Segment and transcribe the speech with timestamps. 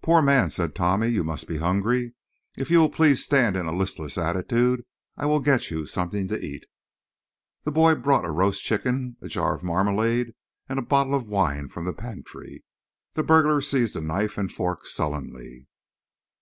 [0.00, 1.08] "Poor man," said Tommy.
[1.08, 2.14] "You must be hungry.
[2.56, 4.86] If you will please stand in a listless attitude
[5.18, 6.64] I will get you something to eat."
[7.64, 10.28] The boy brought a roast chicken, a jar of marmalade
[10.66, 12.64] and a bottle of wine from the pantry.
[13.12, 15.68] The burglar seized a knife and fork sullenly.